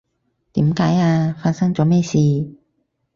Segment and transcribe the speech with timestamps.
[0.53, 1.35] 點解呀？
[1.43, 2.17] 發生咗咩事？